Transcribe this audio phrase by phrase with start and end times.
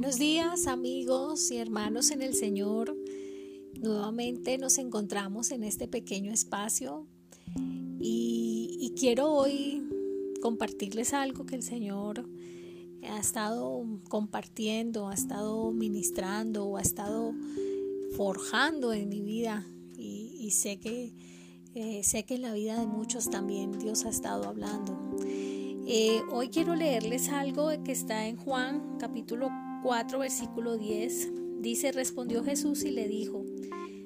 [0.00, 2.96] Buenos días amigos y hermanos en el Señor.
[3.82, 7.06] Nuevamente nos encontramos en este pequeño espacio
[8.00, 9.86] y, quiero hoy
[10.40, 12.26] compartirles algo que el Señor
[13.10, 17.34] ha estado compartiendo, ha estado ministrando, ha estado
[18.16, 19.66] forjando en mi vida
[19.98, 21.12] y, sé que
[21.74, 24.98] eh, sé que en la vida de muchos también Dios ha estado hablando.
[25.86, 29.50] Eh, hoy quiero leerles algo que está en Juan capítulo
[29.82, 31.32] 4 versículo 10.
[31.60, 33.44] Dice, respondió Jesús y le dijo,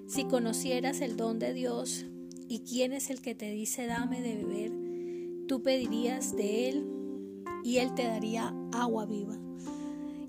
[0.07, 2.07] si conocieras el don de Dios
[2.49, 4.73] y quién es el que te dice dame de beber,
[5.47, 6.87] tú pedirías de él
[7.65, 9.39] y él te daría agua viva.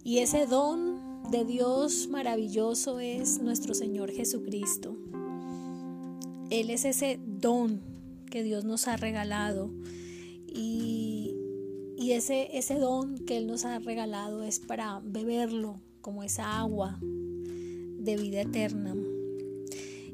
[0.04, 4.96] Y ese don de Dios maravilloso es nuestro Señor Jesucristo.
[6.50, 7.82] Él es ese don
[8.30, 9.72] que Dios nos ha regalado
[10.48, 10.95] y,
[11.98, 17.00] y ese, ese don que Él nos ha regalado es para beberlo como esa agua
[17.02, 18.96] de vida eterna.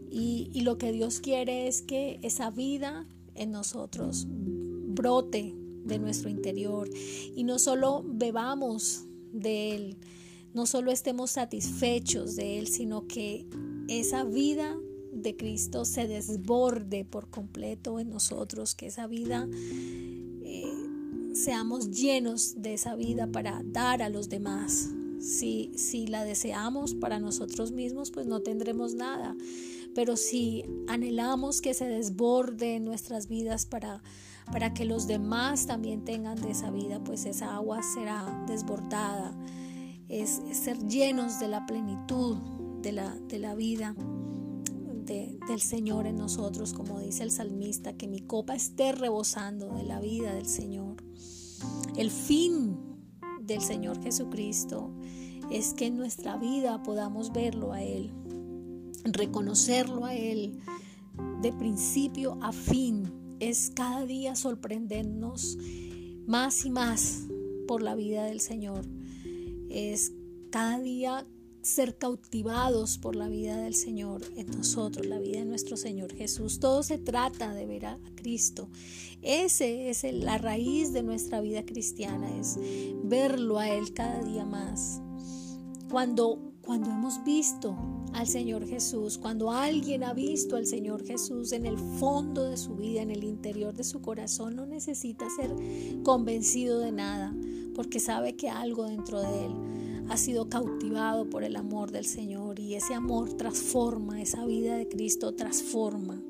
[0.10, 6.30] Y, y lo que Dios quiere es que esa vida en nosotros brote de nuestro
[6.30, 6.90] interior
[7.36, 9.98] y no solo bebamos de Él,
[10.54, 13.46] no solo estemos satisfechos de Él, sino que
[13.88, 14.78] esa vida
[15.12, 19.48] de Cristo se desborde por completo en nosotros, que esa vida
[21.34, 24.90] seamos llenos de esa vida para dar a los demás.
[25.20, 29.36] Si, si la deseamos para nosotros mismos, pues no tendremos nada.
[29.94, 34.02] Pero si anhelamos que se desborde en nuestras vidas para,
[34.52, 39.36] para que los demás también tengan de esa vida, pues esa agua será desbordada.
[40.08, 42.38] Es, ser llenos de la plenitud
[42.82, 43.96] de la, de la vida
[45.06, 50.00] del Señor en nosotros, como dice el salmista, que mi copa esté rebosando de la
[50.00, 50.96] vida del Señor.
[51.96, 52.78] El fin
[53.42, 54.92] del Señor Jesucristo
[55.52, 58.12] es que en nuestra vida podamos verlo a Él,
[59.04, 60.60] reconocerlo a Él
[61.42, 63.12] de principio a fin.
[63.40, 65.58] Es cada día sorprendernos
[66.28, 67.28] más y más
[67.68, 68.86] por la vida del Señor.
[69.70, 70.14] Es
[70.52, 71.26] cada día
[71.62, 76.60] ser cautivados por la vida del Señor en nosotros, la vida de nuestro Señor Jesús.
[76.60, 78.68] Todo se trata de ver a Cristo.
[79.22, 82.58] Ese es la raíz de nuestra vida cristiana, es
[83.04, 85.02] verlo a Él cada día más.
[85.90, 87.78] Cuando, cuando hemos visto
[88.14, 92.76] al Señor Jesús, cuando alguien ha visto al Señor Jesús en el fondo de su
[92.76, 95.54] vida, en el interior de su corazón, no necesita ser
[96.04, 97.36] convencido de nada,
[97.76, 99.72] porque sabe que algo dentro de Él
[100.12, 104.86] ha sido cautivado por el amor del Señor y ese amor transforma, esa vida de
[104.90, 106.22] Cristo transforma.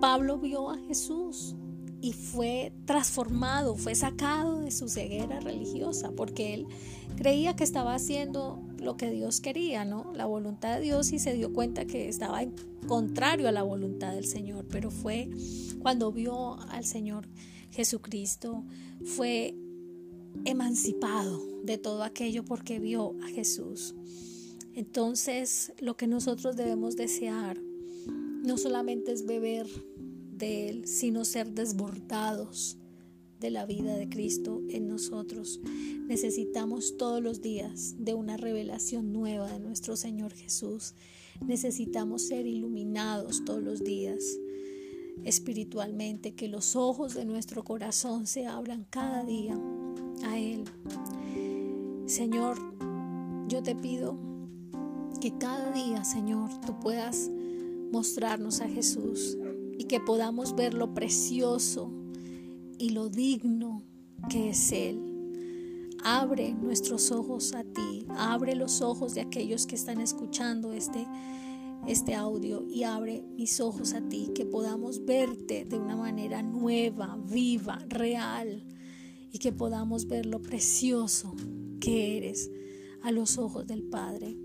[0.00, 1.54] Pablo vio a Jesús
[2.00, 6.66] y fue transformado, fue sacado de su ceguera religiosa, porque él
[7.16, 10.12] creía que estaba haciendo lo que Dios quería, ¿no?
[10.12, 12.56] La voluntad de Dios y se dio cuenta que estaba en
[12.88, 15.30] contrario a la voluntad del Señor, pero fue
[15.80, 17.28] cuando vio al Señor
[17.70, 18.64] Jesucristo,
[19.04, 19.54] fue
[20.44, 23.94] emancipado de todo aquello porque vio a Jesús.
[24.74, 27.60] Entonces lo que nosotros debemos desear
[28.42, 29.66] no solamente es beber
[30.36, 32.76] de Él, sino ser desbordados
[33.40, 35.60] de la vida de Cristo en nosotros.
[36.06, 40.94] Necesitamos todos los días de una revelación nueva de nuestro Señor Jesús.
[41.40, 44.22] Necesitamos ser iluminados todos los días
[45.24, 49.58] espiritualmente, que los ojos de nuestro corazón se abran cada día
[50.22, 50.64] a Él.
[52.06, 52.58] Señor,
[53.48, 54.16] yo te pido
[55.20, 57.30] que cada día, Señor, tú puedas
[57.92, 59.38] mostrarnos a Jesús
[59.78, 61.90] y que podamos ver lo precioso
[62.78, 63.82] y lo digno
[64.28, 65.00] que es Él.
[66.04, 71.06] Abre nuestros ojos a ti, abre los ojos de aquellos que están escuchando este,
[71.86, 77.18] este audio y abre mis ojos a ti, que podamos verte de una manera nueva,
[77.24, 78.62] viva, real,
[79.34, 81.34] y que podamos ver lo precioso
[81.80, 82.52] que eres
[83.02, 84.36] a los ojos del Padre.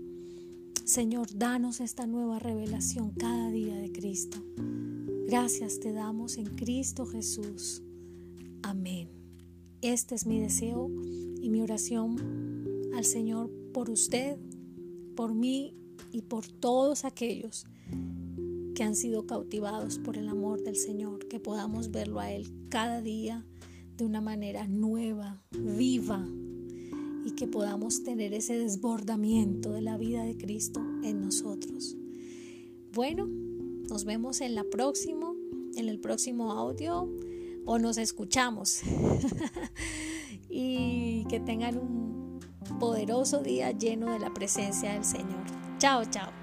[0.84, 4.38] Señor, danos esta nueva revelación cada día de Cristo.
[5.28, 7.84] Gracias te damos en Cristo Jesús.
[8.62, 9.08] Amén.
[9.80, 10.90] Este es mi deseo
[11.40, 14.38] y mi oración al Señor por usted,
[15.14, 15.72] por mí
[16.10, 17.64] y por todos aquellos
[18.74, 23.00] que han sido cautivados por el amor del Señor, que podamos verlo a Él cada
[23.00, 23.46] día
[24.00, 26.26] de una manera nueva, viva,
[27.24, 31.96] y que podamos tener ese desbordamiento de la vida de Cristo en nosotros.
[32.94, 35.36] Bueno, nos vemos en la próximo,
[35.76, 37.14] en el próximo audio
[37.66, 38.80] o nos escuchamos.
[40.48, 42.40] y que tengan un
[42.78, 45.44] poderoso día lleno de la presencia del Señor.
[45.78, 46.39] Chao, chao.